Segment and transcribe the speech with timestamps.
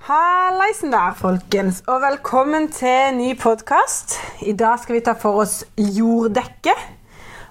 [0.00, 4.14] Hallaisen der, folkens, og velkommen til ny podkast.
[4.40, 6.86] I dag skal vi ta for oss jorddekket.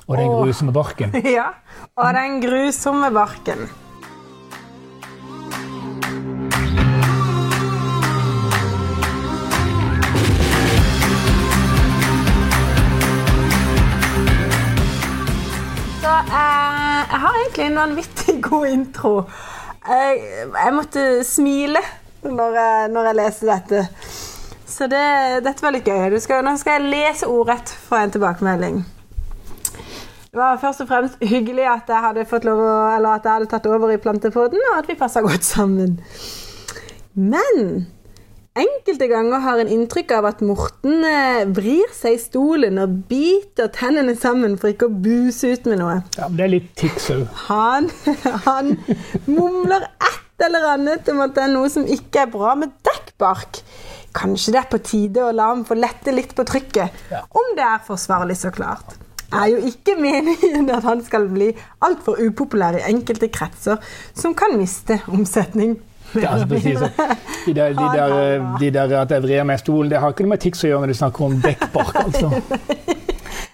[0.07, 1.13] Og den grusomme barken.
[1.37, 1.51] Ja,
[1.93, 3.69] og den grusomme barken.
[16.01, 19.15] Så eh, jeg har egentlig en vanvittig god intro.
[19.85, 20.21] Jeg,
[20.65, 21.85] jeg måtte smile
[22.23, 23.83] når jeg, når jeg leser dette.
[24.69, 25.03] Så det,
[25.43, 26.09] dette var litt gøy.
[26.13, 28.81] Du skal, nå skal jeg lese ordrett fra en tilbakemelding.
[30.29, 33.33] Det var først og fremst hyggelig at jeg hadde, fått lov å, eller at jeg
[33.33, 35.95] hadde tatt over i Plantepoden, og at vi passa godt sammen.
[37.17, 37.87] Men
[38.59, 43.71] enkelte ganger har en inntrykk av at Morten eh, vrir seg i stolen og biter
[43.73, 45.97] tennene sammen for ikke å buse ut med noe.
[46.19, 47.25] Ja, men det er litt tics òg.
[47.47, 47.89] Han,
[48.47, 48.75] han
[49.25, 49.89] mumler
[50.39, 53.59] et eller annet om at det er noe som ikke er bra med dekkbark.
[54.15, 57.03] Kanskje det er på tide å la ham få lette litt på trykket.
[57.11, 57.25] Ja.
[57.29, 58.95] Om det er forsvarlig, så klart.
[59.35, 61.51] Er jo ikke meningen at han skal bli
[61.85, 63.77] altfor upopulær i enkelte kretser
[64.17, 65.77] som kan miste omsetning.
[66.15, 66.79] Ja, altså, precis.
[67.45, 70.25] De der, de, der, de der at jeg vrir meg i stolen, det har ikke
[70.25, 71.99] noe med tics å gjøre når de snakker om dekkbark.
[72.05, 72.31] altså.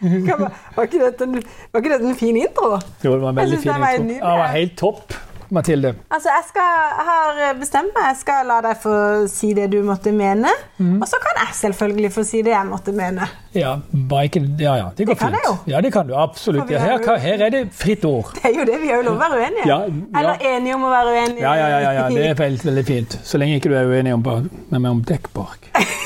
[0.05, 1.27] Var ikke dette,
[1.71, 2.75] var ikke dette en fin intro?
[3.03, 4.13] Jo, det var en veldig fin intro.
[4.13, 5.15] det var helt topp,
[5.49, 5.93] Mathilde.
[6.09, 8.07] Altså, jeg, skal, jeg har bestemt meg.
[8.09, 8.95] Jeg skal la deg få
[9.31, 10.51] si det du måtte mene.
[10.77, 10.97] Mm.
[11.01, 13.27] Og så kan jeg selvfølgelig få si det jeg måtte mene.
[13.55, 13.75] Ja,
[14.09, 15.37] bare ikke, ja, ja, det går Det fint.
[15.37, 15.55] jeg jo.
[15.71, 16.71] Ja, det kan du absolutt.
[16.71, 18.33] Er her, her er det fritt ord.
[18.35, 18.81] Det er jo det.
[18.81, 19.67] Vi har jo lov å være uenige.
[19.69, 19.81] Ja.
[20.19, 21.45] Eller enige om å være uenige.
[21.45, 22.07] Ja, ja, ja, ja, ja.
[22.09, 23.19] det er veldig, veldig fint.
[23.23, 25.69] Så lenge ikke du er uenig om, med meg om dekkbark.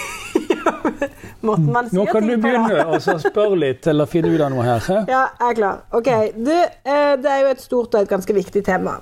[1.41, 4.41] Måten man sier Nå kan du ting på, begynne så spørre litt, eller finne ut
[4.43, 4.89] av noe her.
[5.07, 5.81] Ja, jeg er klar.
[5.95, 8.97] Ok, du, eh, Det er jo et stort og et ganske viktig tema.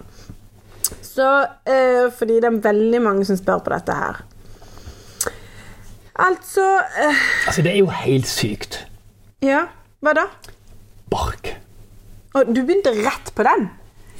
[1.01, 1.27] Så,
[1.65, 4.23] eh, Fordi det er veldig mange som spør på dette her.
[6.17, 6.65] Altså
[6.97, 8.79] eh, Altså, det er jo helt sykt.
[9.45, 9.67] Ja,
[10.01, 10.25] hva da?
[11.11, 11.53] Bark.
[12.35, 13.69] Og du begynte rett på den?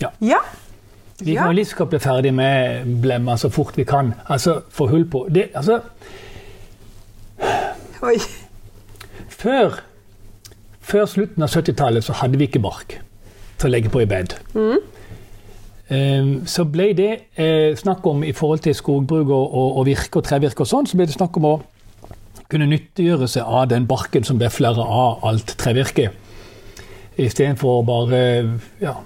[0.01, 0.11] Ja.
[0.21, 0.39] Ja.
[1.19, 4.13] Vi kan jo liksom bli ferdig med blemma så fort vi kan.
[4.29, 5.25] Altså, få hull på.
[5.33, 5.79] Det, altså,
[8.05, 8.17] Oi.
[9.29, 9.79] før,
[10.81, 12.99] før slutten av 70-tallet så hadde vi ikke bark
[13.57, 14.37] til å legge på i bed.
[14.53, 14.77] Eh,
[15.87, 20.25] Så ble det eh, snakk om i forhold til skogbruk og, og, og virke og
[20.27, 21.53] trevirke og sånn, så ble det snakk om å
[22.51, 26.09] kunne nyttiggjøre seg av den barken som ble flere av alt trevirke.
[27.17, 28.19] Istedenfor bare
[28.83, 28.97] ja,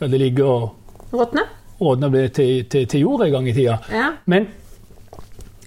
[0.00, 0.70] la det ligge og
[1.12, 1.44] Råtne?
[1.82, 3.76] råtne til, til, til jord en gang i tida.
[3.92, 4.08] Ja.
[4.26, 4.48] Men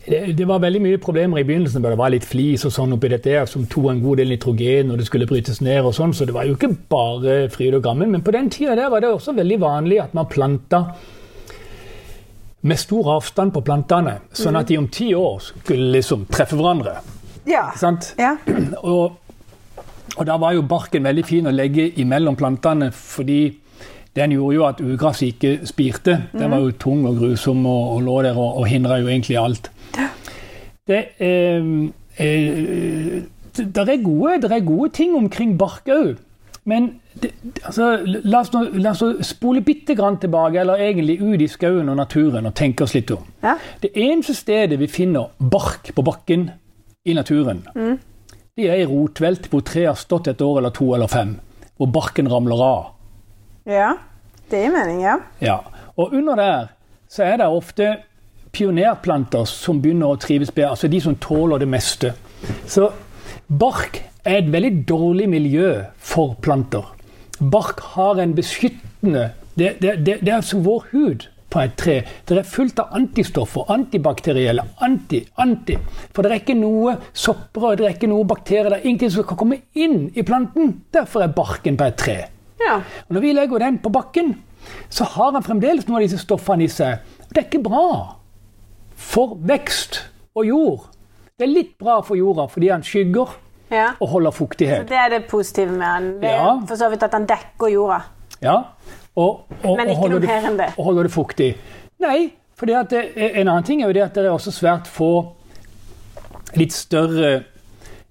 [0.05, 1.83] det, det var veldig mye problemer i begynnelsen.
[1.83, 5.01] Det var litt flis og sånn oppi dette som tok en god del nitrogen når
[5.01, 5.81] det skulle brytes ned.
[5.85, 8.11] og sånn, Så det var jo ikke bare fryd og gammen.
[8.11, 10.85] Men på den tida der var det også veldig vanlig at man planta
[12.65, 16.95] med stor avstand på plantene, sånn at de om ti år skulle liksom treffe hverandre.
[17.45, 17.67] Ja.
[17.77, 18.15] sant?
[18.17, 18.37] ja.
[18.81, 19.19] Og,
[20.17, 23.53] og da var jo barken veldig fin å legge imellom plantene, fordi
[24.15, 26.17] den gjorde jo at ugraset ikke spirte.
[26.31, 29.37] Den var jo tung og grusom og, og lå der og, og hindra jo egentlig
[29.37, 29.71] alt.
[30.87, 31.65] Det, eh,
[32.17, 33.23] eh,
[33.57, 36.15] der er gode, der er gode ting omkring bark òg.
[36.65, 37.31] Men det,
[37.65, 41.89] altså, la, oss nå, la oss spole bitte grann tilbake, eller egentlig ut i skauen
[41.89, 43.25] og naturen, og tenke oss litt om.
[43.43, 43.57] ja.
[43.81, 46.49] Det eneste stedet vi finner bark på bakken
[47.05, 47.61] i naturen,
[48.55, 51.35] det er i rotvelt hvor treet har stått et år eller to eller fem,
[51.77, 52.94] hvor barken ramler av.
[53.65, 53.95] Ja.
[54.49, 55.19] Det gir mening, ja.
[55.41, 55.59] Ja.
[55.97, 56.67] Og under der
[57.09, 57.95] så er det ofte
[58.55, 62.13] pionerplanter som begynner å trives bedre, altså de som tåler det meste.
[62.69, 62.89] Så
[63.47, 66.85] bark er et veldig dårlig miljø for planter.
[67.39, 71.93] Bark har en beskyttende Det, det, det, det er som vår hud på et tre.
[72.27, 75.77] Det er fullt av antistoffer, antibakterielle, anti, anti.
[76.11, 79.23] For det er ikke noe sopper det er ikke noe bakterier, det er ingenting som
[79.29, 80.81] kan komme inn i planten.
[80.91, 82.17] Derfor er barken på et tre.
[82.61, 82.75] Ja.
[83.07, 84.35] Og når vi legger den på bakken,
[84.89, 87.03] så har han fremdeles noen av disse stoffene i seg.
[87.29, 88.15] Det er ikke bra
[88.95, 89.99] for vekst
[90.35, 90.85] og jord.
[91.37, 93.33] Det er litt bra for jorda fordi han skygger
[93.73, 93.89] ja.
[93.99, 94.85] og holder fuktighet.
[94.85, 96.09] Så det er det positive med han.
[96.21, 96.53] Det er Ja.
[96.67, 97.99] for så vidt at han dekker jorda.
[98.41, 98.55] Ja,
[99.15, 100.69] og, og, Men ikke og holder noe det- mer enn det.
[100.77, 101.55] Og holder det fuktig.
[101.99, 103.03] Nei, for det det,
[103.35, 105.11] en annen ting er jo det at det er også svært få
[106.55, 107.43] litt større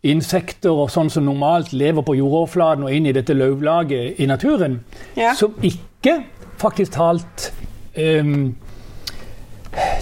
[0.04, 4.80] insekter og sånn som normalt lever på jordoverflaten og inn i dette løvlaget i naturen,
[5.16, 5.32] Ja.
[5.34, 6.18] som ikke
[6.60, 7.50] faktisk talt
[7.96, 8.54] um,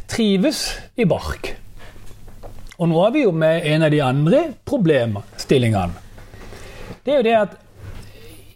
[0.09, 0.63] trives
[0.97, 1.55] i bark.
[2.79, 5.93] Og nå er vi jo med en av de andre problemstillingene.
[7.05, 7.59] Det er jo det at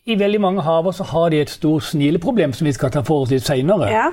[0.06, 3.24] i veldig mange haver så har de et stort snileproblem som vi skal ta for
[3.24, 3.88] oss litt seinere.
[3.90, 4.10] Ja.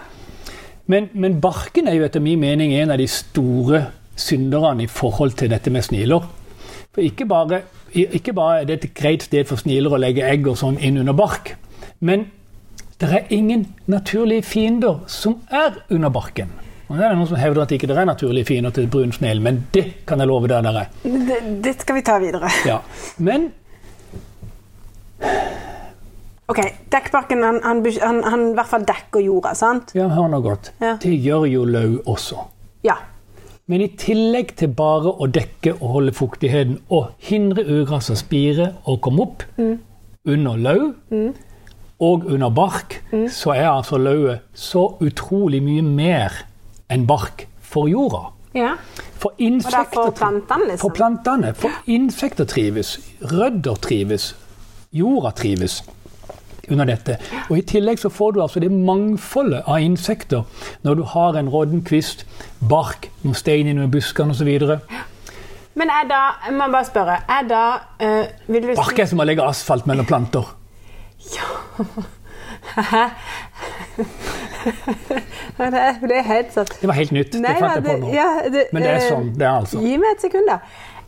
[0.90, 3.86] Men, men barken er jo etter min mening en av de store
[4.20, 6.26] synderne i forhold til dette med sniler.
[6.94, 7.62] For ikke bare,
[7.94, 11.00] ikke bare er det et greit sted for snilere å legge egg og sånn inn
[11.02, 11.56] under bark,
[12.06, 12.28] men
[13.02, 16.52] det er ingen naturlige fiender som er under barken.
[16.92, 19.42] Og det er noen som hevder at ikke det er naturlige fiender til brun snegl,
[19.42, 20.92] men det kan jeg love deg der er.
[21.04, 22.52] Det, det skal vi ta videre.
[22.70, 22.78] Ja.
[23.18, 23.50] Men
[26.54, 26.60] Ok,
[26.92, 29.94] Dekkbarken han, han, han, han i hvert fall dekker jorda, sant?
[29.96, 30.74] ja, hør nå godt.
[30.84, 30.98] Ja.
[31.02, 32.44] Det gjør jo løv også.
[32.86, 32.98] Ja.
[33.72, 38.74] Men i tillegg til bare å dekke og holde fuktigheten og hindre ugras å spire
[38.84, 40.92] og komme opp under lau
[42.04, 42.98] og under bark,
[43.32, 46.42] så er altså løvet så utrolig mye mer
[46.92, 48.26] enn bark for jorda.
[48.58, 48.76] ja.
[49.24, 50.82] For er insekter, og plantene, liksom?
[50.82, 51.54] for plantene.
[51.56, 52.98] For insekter trives,
[53.32, 54.34] rødder trives,
[54.92, 55.78] jorda trives
[56.72, 57.18] under dette.
[57.50, 60.44] Og I tillegg så får du altså det mangfoldet av insekter
[60.84, 62.26] når du har en rådden kvist,
[62.70, 64.52] bark, noen stein i noen buskene osv.
[65.76, 67.62] Men er da, jeg må bare spørre, er da
[68.00, 70.46] øh, Vil du Bark er som å legge asfalt mellom planter.
[71.34, 71.48] Ja,
[75.74, 76.72] det, det er helt sant.
[76.82, 77.36] Det var helt nytt.
[77.42, 78.14] Nei, det fant jeg på nå.
[78.14, 79.82] ja, det- Men det er eh, sånn det er, altså.
[79.84, 80.60] Gi meg et sekund, da.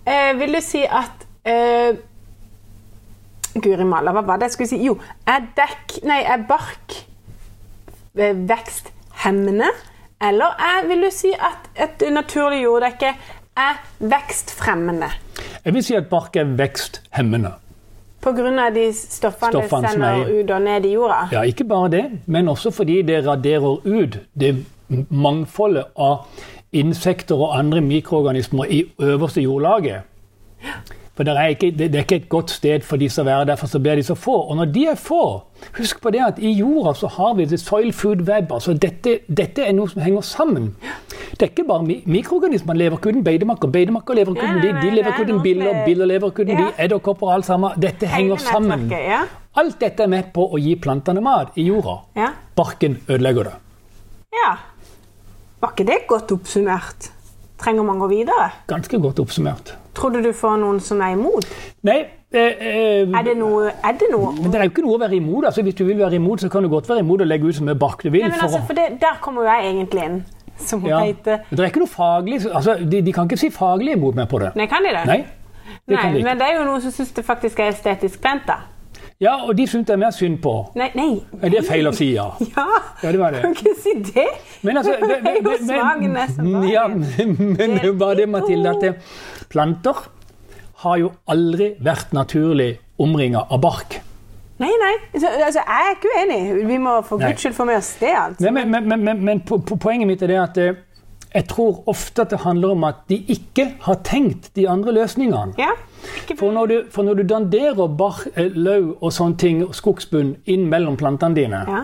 [0.06, 1.96] Eh, vil du si at eh,
[3.62, 4.80] Guri malla, hva var det jeg skulle si?
[4.86, 4.98] Jo,
[5.28, 6.96] er dekk Nei, er bark
[8.18, 9.70] eh, veksthemmende?
[10.26, 13.14] Eller er, vil du si at et naturlig jorddekke
[13.60, 15.10] er vekstfremmende?
[15.66, 17.54] Jeg vil si at bark er veksthemmende.
[18.26, 18.34] Av
[18.74, 21.18] de stoffene, Stoffene det som sender er- ut og ned i jorda?
[21.32, 24.56] Ja, ikke bare det, men også fordi det raderer ut det
[25.12, 26.26] mangfoldet av
[26.74, 30.02] insekter og andre mikroorganismer i øverste jordlaget.
[31.16, 33.70] For det er, ikke, det er ikke et godt sted for disse å være, derfor
[33.72, 34.34] så blir de så få.
[34.50, 35.20] Og når de er få,
[35.78, 38.52] husk på det at i jorda så har vi the soil food web.
[38.52, 40.74] altså Dette, dette er noe som henger sammen.
[41.36, 43.72] Det er ikke bare mi mikroorganismer lever ikke uten beitemakker.
[43.72, 46.12] Beitemakker lever ikke uten de, de nei, lever det ikke er uten noe biller, biller
[46.12, 46.58] lever ikke Ja.
[46.60, 47.80] de, edderkopper og alt sammen.
[47.88, 48.86] Dette henger sammen.
[48.92, 49.22] Ja.
[49.56, 51.96] Alt dette er med på å gi plantene mat i jorda.
[52.20, 52.34] ja.
[52.56, 53.56] Barken ødelegger det.
[54.36, 54.52] ja.
[55.64, 57.10] Var ikke det godt oppsummert?
[57.58, 58.52] Trenger man gå videre?
[58.68, 59.72] Ganske godt oppsummert.
[59.96, 61.48] Tror du du får noen som er imot?
[61.88, 62.00] Nei,
[62.36, 65.04] eh, eh, Er det noe, er det noe men det er jo ikke noe å
[65.06, 65.48] være imot.
[65.50, 67.56] Altså, hvis du vil være imot, så kan du godt være imot og legge ut
[67.56, 68.26] så mye bark du vil.
[68.26, 70.20] Nei, men altså, for det, Der kommer jo jeg egentlig inn,
[70.58, 71.00] som ja.
[71.06, 71.48] heter.
[71.50, 74.44] Det er ikke noe faglig altså, de, de kan ikke si faglig imot meg på
[74.44, 74.54] det.
[74.60, 75.06] Nei, kan de det?
[75.10, 75.20] Nei,
[75.88, 78.48] det Nei, de men det er jo noen som syns det faktisk er estetisk pent,
[78.48, 78.62] da.
[79.24, 80.52] Ja, og de syntes det er mer synd på.
[80.76, 81.12] Nei, nei.
[81.42, 82.26] Er det feil å si, ja.
[82.58, 82.66] Ja,
[83.04, 83.42] Ja, det var det.
[83.46, 84.26] kan ikke si det.
[84.68, 85.08] Men altså det
[85.46, 87.28] var ja, det.
[87.28, 90.02] men, men det er jo bare det, Mathilde, at planter
[90.84, 94.02] har jo aldri vært naturlig omringa av bark.
[94.60, 94.94] Nei, nei.
[95.20, 96.68] Så, altså, jeg er ikke uenig.
[96.70, 98.12] Vi må for guds skyld få med oss det.
[98.16, 98.44] altså.
[98.46, 100.78] Nei, men, men, men, men, men po- po- poenget mitt er det at eh,
[101.36, 105.54] jeg tror ofte at det handler om at de ikke har tenkt de andre løsningene.
[105.60, 105.74] Ja.
[106.40, 110.70] For når du, for når du danderer bar, eh, løv og sånne ting, skogsbunn, inn
[110.72, 111.84] mellom plantene dine, Ja.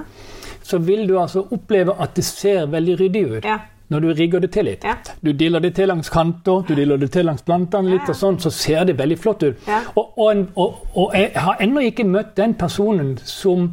[0.63, 3.45] så vil du altså oppleve at det ser veldig ryddig ut.
[3.45, 3.57] Ja.
[3.92, 4.86] Når du rigger det til litt.
[5.21, 8.38] Du diller det til langs kanter, du diller det til langs plantene litt, og sånn,
[8.39, 9.57] så ser det veldig flott ut.
[9.98, 13.65] Og, og, og, og jeg har ennå ikke møtt den personen som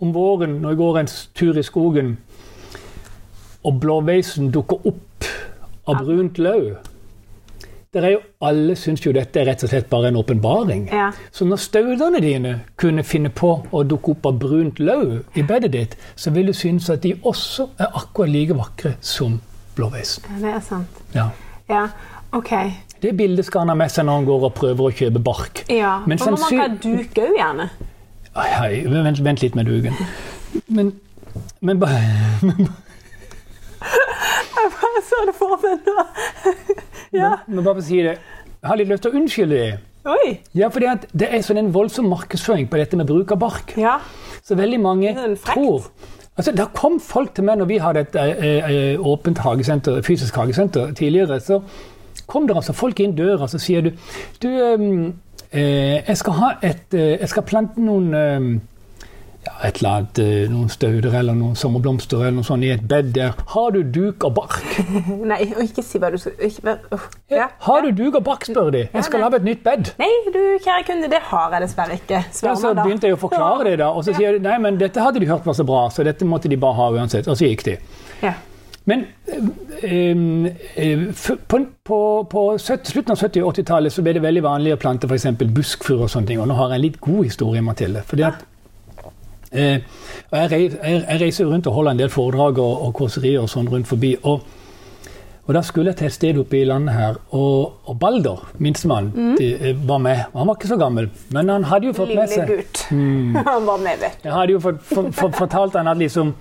[0.00, 2.18] om våren, når jeg går en tur i skogen,
[3.68, 5.26] og blåveisen dukker opp
[5.88, 6.70] av brunt løv.
[7.98, 10.84] Er jo, alle syns jo dette er rett og slett bare en åpenbaring.
[10.92, 11.08] Ja.
[11.34, 15.72] Så når staudene dine kunne finne på å dukke opp av brunt løv i bedet
[15.72, 19.40] ditt, så vil du synes at de også er akkurat like vakre som
[19.76, 20.28] blåveisen.
[20.28, 21.02] Ja, det er sant.
[21.16, 21.26] Ja.
[21.68, 21.86] Ja,
[22.36, 22.52] OK.
[23.02, 25.64] Det bildet skal han ha med seg når han går og prøver å kjøpe bark.
[25.72, 25.98] Ja.
[26.06, 27.70] Men Og man kan duke òg, gjerne.
[28.38, 29.96] Ai, ai, vent, vent litt med duken.
[30.68, 30.92] Men,
[31.60, 32.04] men bare
[34.58, 36.04] Jeg bare så det for meg nå.
[37.20, 37.30] ja.
[37.46, 38.18] Men bare for å si det,
[38.58, 39.72] jeg har litt lyst til å unnskylde det.
[40.08, 40.38] Oi.
[40.56, 43.74] Ja, fordi Det er sånn en voldsom markedsføring på dette med bruk av bark.
[43.78, 43.98] Ja.
[44.42, 45.12] Så veldig mange
[45.44, 45.90] tror
[46.38, 50.36] altså, Da kom folk til meg når vi hadde et eh, eh, åpent hagesenter, fysisk
[50.40, 51.40] hagesenter tidligere.
[51.40, 51.60] Så
[52.26, 53.90] kom det altså folk inn døra så sier du
[54.40, 55.12] Du, eh,
[55.52, 58.50] eh, jeg skal ha et eh, Jeg skal plante noen eh,
[59.48, 62.84] ja, et eller annet, eh, noen stauder eller noen sommerblomster eller noe sånt i et
[62.88, 63.36] bed der.
[63.54, 64.58] Har du duk og bark?
[65.30, 67.06] Nei, og ikke si hva du skal ikke, uff.
[67.30, 67.40] Ja.
[67.40, 67.46] ja.
[67.64, 68.84] Har du duk og bark, spør de.
[68.92, 69.92] Jeg skal lage et nytt bed.
[70.02, 72.20] Nei, du kjære kunde, det har jeg dessverre ikke.
[72.20, 74.80] Ja, så man begynte jeg å forklare det, da, og så sier de nei, men
[74.80, 77.30] dette hadde de hørt var så bra, så dette måtte de bare ha uansett.
[77.30, 77.78] Og så gikk de.
[78.24, 78.36] Ja.
[78.88, 79.04] Men
[79.84, 81.08] eh,
[81.48, 81.98] på, på,
[82.30, 85.26] på 70, slutten av 70- og 80-tallet så ble det veldig vanlig å plante f.eks.
[85.44, 86.40] buskfuru og sånne ting.
[86.40, 88.04] Og nå har jeg en litt god historie, Mathilde.
[88.08, 88.46] fordi at
[89.52, 89.80] Eh,
[90.32, 93.88] jeg, jeg, reiser rundt og holder en del foredrag og, og kåserier og sånn rundt
[93.88, 94.14] forbi.
[94.22, 94.44] Og,
[95.48, 99.12] og da skulle jeg til et sted oppe i landet her, og, og Balder, minstemann,
[99.38, 100.24] de, eh, var med.
[100.34, 102.86] Han var ikke så gammel, men han hadde jo fått med Lille gutt.
[102.98, 104.26] Mm, Han var med, vet du.
[104.28, 106.34] Jeg hadde jo fått, for, for, fortalt han at liksom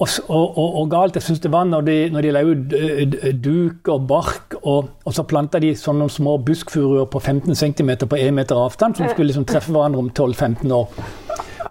[0.00, 4.06] og, og, galt jeg syns det var når de, når de la ut duk og
[4.08, 8.96] bark, og så planta de sånne små buskfuruer på 15 cm på 1 meter avstand,
[8.96, 11.04] som skulle liksom treffe hverandre om 12-15 år.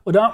[0.05, 0.27] Og da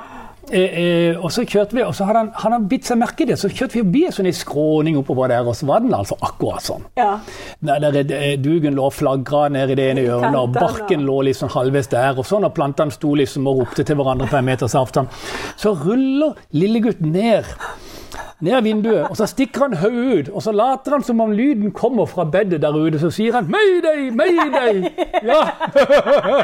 [0.52, 3.26] eh, eh, og så kjørte vi, og så hadde han, hadde han bitt seg merke
[3.26, 3.38] i det.
[3.42, 6.66] Så kjørte vi forbi en sånn skråning oppover der, og så var den altså akkurat
[6.66, 6.86] sånn.
[7.00, 7.18] Ja.
[7.66, 11.52] Der, der, eh, dugen lå flagra ned i det ene hjørnet, og barken lå liksom
[11.56, 12.20] halvveis der.
[12.20, 15.12] Og så når plantene sto liksom og ropte til hverandre på en meters avstand,
[15.62, 17.56] så ruller lillegutten ned.
[18.44, 21.72] Ned vinduet, og så stikker han hodet ut, og så later han som om lyden
[21.72, 23.00] kommer fra bedet der ute.
[23.00, 24.90] Så sier han 'Mayday, mayday'!
[25.30, 25.40] Ja.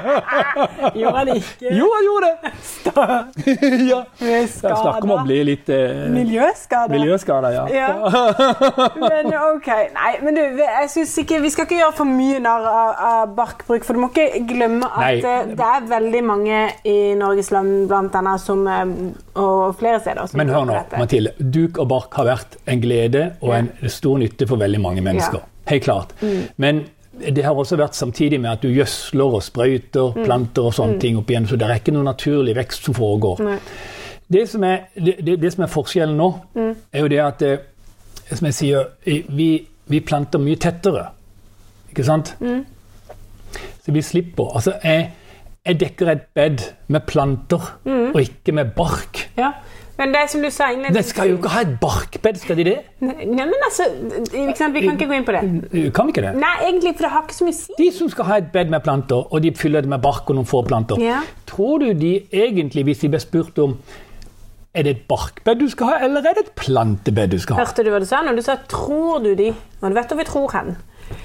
[0.95, 1.73] Gjorde han ikke?
[1.75, 2.37] Jo, han gjorde det!
[3.91, 3.99] ja.
[4.47, 4.75] Skada.
[4.81, 6.91] snakker om å bli litt eh, Miljøskada.
[6.95, 7.65] miljøskada, ja.
[7.75, 7.89] Ja.
[8.99, 9.67] Men ok.
[9.95, 13.35] Nei, men du, jeg synes ikke, vi skal ikke gjøre for mye narr av, av
[13.37, 15.13] barkbruk, for du må ikke glemme at Nei.
[15.19, 18.95] eh, det er veldig mange i Norges land blant annet som eh,
[19.41, 20.25] Og flere steder.
[20.27, 20.79] som Men hør nå.
[20.99, 21.31] Mathilde.
[21.39, 25.41] Duk og bark har vært en glede og en stor nytte for veldig mange mennesker.
[25.71, 26.13] Helt klart.
[26.21, 26.41] Mm.
[26.57, 26.81] Men
[27.21, 30.23] det har også vært samtidig med at du gjødsler og sprøyter Mm.
[30.25, 33.41] planter og sånne ting opp igjen, så det er ikke noe naturlig vekst som foregår.
[34.31, 36.75] Det som er, det, det, som er forskjellen nå, Mm.
[36.93, 37.57] er jo det at eh,
[38.31, 38.85] Som jeg sier,
[39.29, 41.09] vi, vi planter mye tettere.
[41.91, 42.35] Ikke sant?
[42.39, 42.61] Mm.
[43.85, 44.53] Så vi slipper.
[44.55, 45.09] Altså, jeg,
[45.65, 48.11] jeg dekker et bed med planter, Mm.
[48.15, 49.20] og ikke med bark.
[49.41, 49.51] Ja.
[49.99, 52.63] Men det som du sa De innledningsvis skal jo ikke ha et barkbed, skal de
[52.65, 52.75] det?
[53.03, 53.85] Nei, men altså?
[54.31, 55.41] Vi kan ikke gå inn på det.
[55.93, 56.31] Kan vi ikke det?
[56.41, 57.75] Nei, egentlig, for det har ikke så mye si.
[57.77, 60.39] De som skal ha et bed med planter, og de fyller det med bark og
[60.39, 61.19] noen få planter, Ja.
[61.45, 63.77] tror du de egentlig, hvis de ble spurt om
[64.73, 67.65] er det et barkbed du skal ha, eller er det et plantebed du skal ha?
[67.65, 68.21] Hørte du hva du sa?
[68.23, 70.77] Når du sa 'tror du de', og du vet hvor vi tror hen.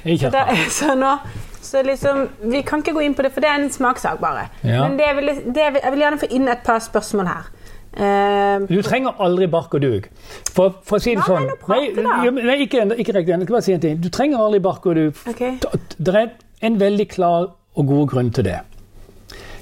[0.05, 0.47] Ikke Da,
[0.79, 1.19] så nå
[1.63, 4.49] så liksom, Vi kan ikke gå inn på det, for det er en smakssak, bare.
[4.65, 4.89] Ja.
[4.89, 7.27] Men det jeg, vil, det jeg, vil, jeg vil gjerne få inn et par spørsmål
[7.27, 7.49] her.
[7.97, 10.09] Eh, Du trenger aldri bark og dug.
[10.53, 13.33] For, for å si det Hva sånn nei, nei, ikke, ikke riktig.
[13.33, 14.01] Jeg skal bare si en ting.
[14.03, 15.23] Du trenger aldri bark og dug.
[15.33, 15.57] Okay.
[15.99, 16.31] Det er
[16.67, 18.59] en veldig klar og god grunn til det.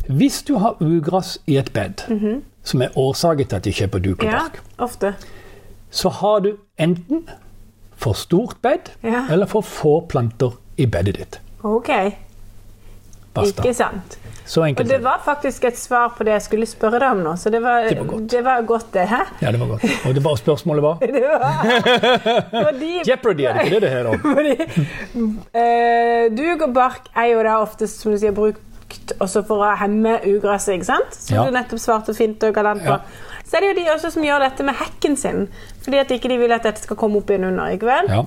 [0.09, 2.03] Hvis du har ugress i et bed,
[2.65, 5.15] som er årsaken til at de kjøper duk og ja, bark, ofte.
[5.91, 7.25] så har du enten
[7.97, 9.25] for stort bed Ja.
[9.31, 11.41] eller for få planter i bedet ditt.
[11.65, 11.89] Ok,
[13.35, 13.63] Basta.
[13.63, 14.19] ikke sant.
[14.45, 17.49] Og det var faktisk et svar på det jeg skulle spørre deg om nå, så
[17.51, 18.27] det var, Det var godt.
[18.31, 19.07] det var godt, det.
[19.09, 19.21] Hæ?
[19.41, 19.85] Ja, det var godt.
[20.07, 20.99] Og det var spørsmålet var?
[21.01, 24.19] Det var fordi, Jeopardy, er det ikke det det heter?
[24.37, 24.55] fordi
[25.17, 29.71] uh, Dug og bark er jo da oftest, som du sier, brukt også for å
[29.81, 31.17] hemme ugresset, ikke sant?
[31.17, 31.45] Som Ja.
[31.49, 32.99] du nettopp svarte fint og galant på.
[32.99, 33.41] Ja.
[33.49, 35.47] Så er det jo de også som gjør dette med hekken sin,
[35.85, 37.73] fordi at ikke de vil at dette skal komme opp innunder.
[37.75, 38.09] ikke vel?
[38.13, 38.23] Ja.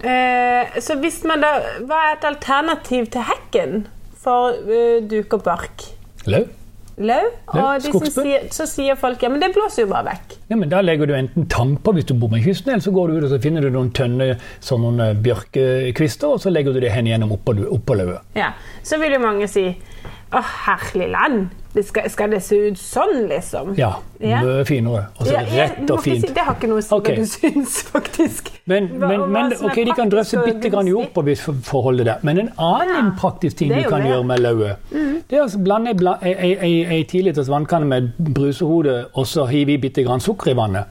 [0.00, 1.50] Eh, så hvis man da,
[1.84, 3.74] hva er et alternativ til hekken
[4.20, 5.86] for uh, duk og bark?
[6.30, 6.48] Løv?
[7.00, 7.30] Løv?
[7.56, 10.34] Og som sier, så sier folk ja, men det blåser jo bare vekk.
[10.50, 12.92] Ja, men Da legger du enten tang på hvis du bor med kysten, eller så
[12.92, 14.34] går du ut og så finner du noen tønner
[14.64, 18.26] sånn noen eh, bjørkekvister, og så legger du det hen igjennom oppå, oppå løvet.
[18.36, 18.52] Ja,
[18.84, 19.64] Så vil jo mange si
[20.30, 23.74] å herlig land, det skal, skal det se ut sånn, liksom?
[23.78, 24.40] Ja, Ja.
[24.42, 25.04] mye finere.
[25.18, 26.26] Altså ja, Ja, rett og fint.
[26.26, 27.14] Si, det har ikke noe å si okay.
[27.14, 28.50] hva du syns, faktisk.
[28.66, 31.14] Men, men, men ok, de kan drøsse bitte grann i gunstig.
[31.14, 32.18] på hvis for- forholdet der.
[32.26, 34.08] Men en annen praktisk ting du kan det.
[34.08, 34.12] Mm.
[34.12, 34.76] gjøre med løvet,
[35.30, 40.20] det er å blande ei tiliters vannkanne med brusehode, og så hive i bitte grann
[40.20, 40.84] sukker i vannet.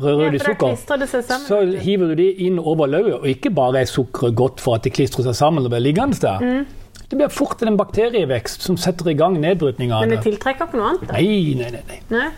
[0.00, 0.76] Rød Ja, i sukker.
[1.22, 1.46] sammen.
[1.46, 4.82] Så hiver du det inn over løvet, og ikke bare er sukkeret godt for at
[4.82, 6.40] det klistrer seg sammen og blir liggende der.
[6.40, 6.66] Mm.
[7.10, 10.28] Det blir fort en bakterievekst som setter i gang nedbrytninga av Men det det.
[10.30, 11.08] tiltrekker ikke noe annet?
[11.08, 11.18] da?
[11.18, 11.82] Nei, nei, nei.
[11.88, 12.00] nei.
[12.14, 12.28] Nei?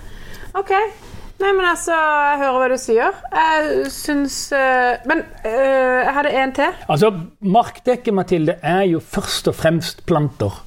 [0.57, 0.73] Ok.
[1.43, 3.21] Nei, men altså, jeg hører hva du sier.
[3.35, 6.77] Jeg syns uh, Men uh, jeg hadde en til.
[6.93, 7.11] Altså,
[7.41, 10.61] markdekket, Mathilde, er jo først og fremst planter.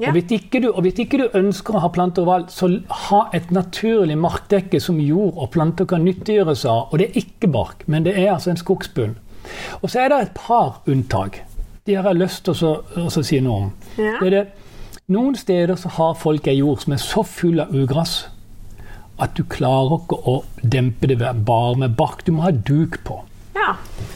[0.00, 0.08] Ja.
[0.08, 2.70] Og, hvis du, og hvis ikke du ønsker å ha planter overalt, så
[3.08, 6.86] ha et naturlig markdekke som jord og planter kan nyttiggjøre seg av.
[6.88, 9.18] Og det er ikke bark, men det er altså en skogsbunn.
[9.80, 11.42] Og så er det et par unntak.
[11.86, 13.72] De har jeg lyst til å å si noe om.
[13.98, 14.16] Ja.
[14.20, 14.46] Det er det.
[15.10, 18.28] Noen steder så har folk ei jord som er så full av ugress
[19.20, 22.22] at du klarer ikke å dempe det bare med bark.
[22.26, 23.18] Du må ha duk på
[23.56, 23.74] Ja.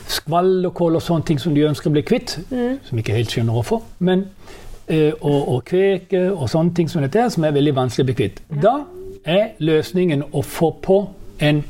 [0.08, 2.38] Skvall og sånne ting som de ønsker å bli kvitt,
[2.84, 3.82] som ikke helt skjønner hvorfor.
[3.98, 4.26] Men,
[4.88, 8.08] eh, og, og kveke og sånne ting som dette her, som er veldig vanskelig å
[8.12, 8.40] bli kvitt.
[8.62, 8.84] Da
[9.24, 11.00] er løsningen å få på
[11.40, 11.64] en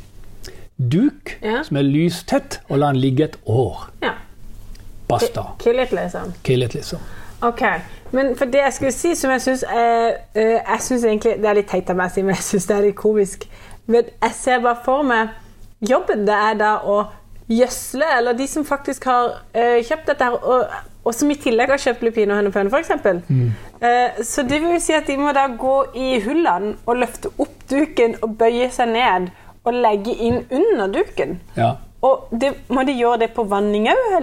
[0.78, 1.62] duk Ja.
[1.62, 3.88] som er lystett, og la den ligge et år.
[4.02, 4.12] ja.
[5.14, 5.46] Basta.
[5.62, 6.34] Kill it, liksom.
[6.46, 7.04] Kill it, liksom.
[7.44, 7.62] Ok,
[8.14, 11.58] men for det jeg skulle si som jeg syns øh, Jeg synes egentlig Det er
[11.58, 13.44] litt teit av meg å si, men jeg syns det er litt komisk.
[13.86, 15.34] Men jeg ser bare for meg
[15.84, 17.02] jobben det er da å
[17.50, 20.70] gjødsle, eller de som faktisk har øh, kjøpt dette her, og,
[21.04, 22.92] og som i tillegg har kjøpt lupin og hønepønne, f.eks.
[23.28, 23.50] Mm.
[23.82, 27.66] Uh, så det vil si at de må da gå i hullene og løfte opp
[27.68, 29.28] duken og bøye seg ned
[29.64, 31.38] og legge inn under duken.
[31.56, 31.74] Ja.
[32.04, 34.18] Og det, må de gjøre det på vanning òg?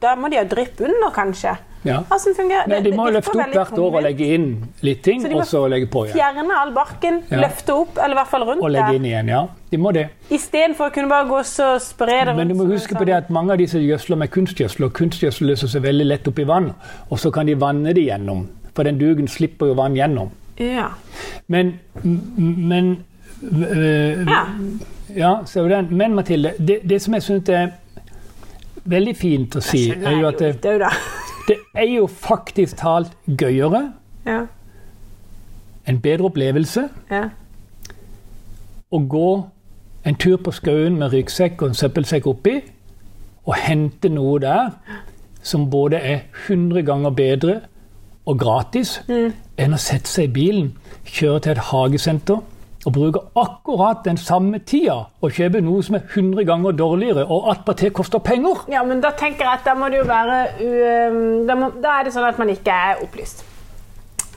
[0.00, 1.56] Da må de ha drypp under, kanskje?
[1.86, 2.00] Ja.
[2.08, 4.46] Hvordan fungerer Nei, de må løfte opp hvert år og legge inn
[4.82, 6.16] litt ting, Så og så legge på igjen.
[6.18, 7.40] Fjerne all barken, Ja.
[7.44, 8.66] løfte opp, eller i hvert fall rundt der.
[8.66, 9.46] Og legge inn igjen, ja.
[9.70, 10.08] De må det.
[10.30, 12.36] Istedenfor å kunne bare gå så spre det rundt.
[12.36, 15.46] Men du må huske på det at mange av disse gjødsler med kunstgjødsel, og kunstgjødsel
[15.52, 16.72] løser seg veldig lett opp i vann,
[17.10, 18.48] og så kan de vanne det gjennom.
[18.74, 20.30] For den dugen slipper jo vann gjennom.
[20.58, 20.88] Ja.
[21.46, 23.04] Men, men
[23.42, 24.44] øh, ja.
[25.16, 25.88] Ja, ser du den.
[25.96, 27.68] Men Mathilde, det, det som jeg syns er
[28.88, 30.62] veldig fint å si, er jo at det,
[31.48, 33.92] det er jo faktisk talt gøyere,
[34.26, 34.42] Ja.
[35.86, 37.28] en bedre opplevelse, Ja.
[38.92, 39.46] å gå
[40.04, 42.60] en tur på skauen med ryggsekk og en søppelsekk oppi,
[43.46, 44.70] og hente noe der
[45.42, 47.60] som både er 100 ganger bedre
[48.26, 50.72] og gratis, enn å sette seg i bilen,
[51.08, 52.40] kjøre til et hagesenter
[52.88, 57.50] og bruke akkurat den samme tida og kjøpe noe som er 100 ganger dårligere, og
[57.52, 58.64] attpåtil koster penger.
[58.72, 60.38] ja, men da tenker jeg at da må det jo være
[61.48, 63.44] da, må, da er det sånn at man ikke er opplyst.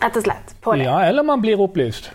[0.01, 0.55] Rett og slett.
[0.65, 0.83] På det.
[0.89, 2.09] Ja, eller man blir opplyst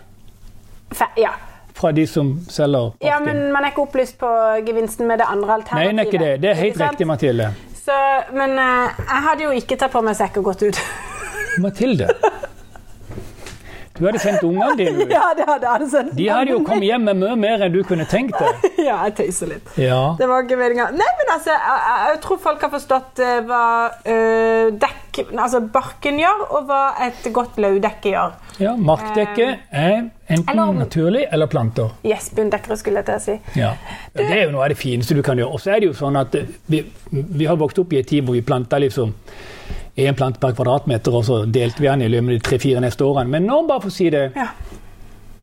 [0.93, 1.31] Fe- ja.
[1.77, 4.29] fra de som selger ja, men man er ikke opplyst på
[4.67, 5.95] gevinsten med det andre Nei, alternativet.
[5.95, 6.33] det er ikke det.
[6.43, 7.49] Det er helt riktig, Mathilde.
[7.87, 7.95] Så,
[8.35, 10.79] men eh, jeg hadde jo ikke tatt på meg sekk og gått ut.
[11.63, 12.09] Mathilde.
[13.97, 15.13] Du hadde sendt ungene dine ut.
[15.17, 16.13] ja, det hadde jeg sendt.
[16.17, 18.65] De hadde jo kommet hjem med mye mer enn du kunne tenkt deg.
[18.87, 19.71] Ja, jeg tøyser litt.
[19.81, 20.13] Ja.
[20.19, 20.91] Det var ikke meninga.
[20.95, 23.63] Nei, men altså, jeg, jeg, tror folk har forstått eh, hva
[24.07, 28.37] eh, dekk, altså barken gjør, og hva et godt lauvdekke gjør.
[28.63, 31.91] ja Markdekke er enten Eller naturlig eller planter.
[32.07, 33.59] Yes, bunndekkere, skulle jeg til å si.
[33.59, 33.73] Ja.
[34.15, 35.57] Det er jo noe av det fineste du kan gjøre.
[35.57, 38.07] Og så er det jo sånn at eh, vi, vi har vokst opp i en
[38.07, 39.15] tid hvor vi planta liksom
[39.97, 43.05] én plante per kvadratmeter, og så delte vi den i løpet av de tre-fire neste
[43.05, 43.29] årene.
[43.33, 44.47] Men nå, bare for å si det, Ja.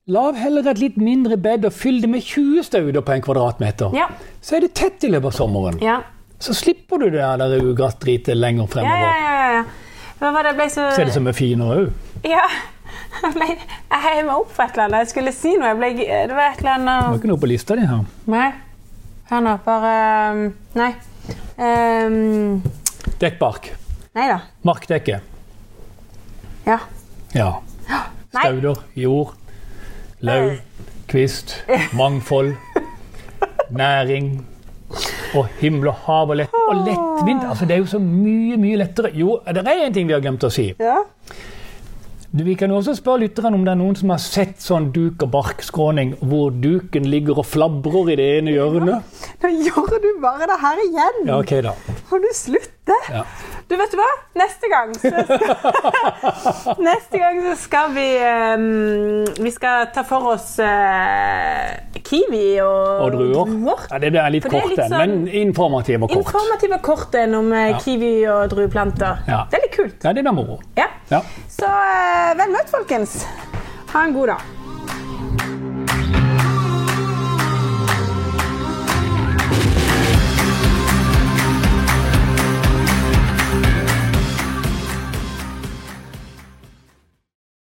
[0.07, 3.95] lag heller et litt mindre bed og fyll det med 20 stauder på en kvadratmeter.
[3.97, 4.09] Ja.
[4.41, 5.81] Så er det tett i løpet av sommeren.
[5.83, 6.03] Ja.
[6.39, 9.01] Så slipper du det der ugressdritet lenger fremover.
[9.01, 9.65] ja, ja, ja.
[10.21, 11.91] Hva var det så Så er det som er finere òg.
[12.25, 12.45] Ja.
[13.23, 15.05] Jeg, ble, jeg heiv meg opp for et eller annet.
[15.05, 15.71] Jeg skulle si noe.
[15.79, 18.03] Ble, det var et eller annet Det var ikke noe på lista di her.
[18.27, 18.49] Nei.
[19.31, 19.55] Hør nå.
[19.65, 19.93] Bare
[20.35, 20.43] um,
[20.75, 20.91] Nei.
[21.57, 22.63] Um,
[23.23, 23.71] Dekkbark.
[24.15, 24.39] Nei da.
[24.65, 25.21] Markdekke.
[26.67, 26.79] Ja.
[27.35, 27.51] Ja.
[28.35, 29.35] Stauder, jord,
[30.27, 30.57] løv,
[31.11, 31.57] kvist,
[31.95, 32.55] mangfold,
[33.83, 34.33] næring.
[35.35, 37.43] Og himmel og hav og, lett, og lettvint.
[37.49, 39.11] Altså, det er jo så mye, mye lettere.
[39.19, 40.69] Jo, det er en ting vi har glemt å si.
[40.79, 41.01] Ja.
[42.35, 45.23] Du, vi kan også spørre lytterne om det er noen som har sett sånn duk-
[45.23, 49.19] og barkskråning hvor duken ligger og flabrer i det ene hjørnet.
[49.43, 51.21] Nå gjør du bare det her igjen.
[51.31, 51.75] Ja, ok da.
[52.11, 52.97] Kan du slutte?
[53.11, 53.23] Ja.
[53.75, 54.07] Du, vet du hva?
[54.39, 60.53] Neste gang så skal, Neste gang så skal vi um, Vi skal ta for oss
[60.63, 63.85] uh, kiwi og, Og druer.
[63.91, 66.23] Ja, det er litt For kort, litt sånn men informativ og kort.
[66.23, 67.83] Informativ og kort enn om eh, Ja.
[67.83, 69.25] kiwi og drueplanter.
[69.27, 69.43] Ja.
[69.51, 69.99] Det er litt kult.
[70.05, 70.61] Ja, det blir moro.
[70.79, 70.93] Ja.
[71.11, 71.25] Ja.
[71.51, 73.25] Så uh, vel møtt, folkens.
[73.91, 74.54] Ha en god dag.